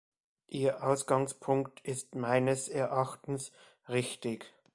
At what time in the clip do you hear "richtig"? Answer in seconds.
3.87-4.51